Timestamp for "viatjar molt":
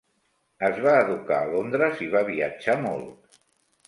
2.31-3.39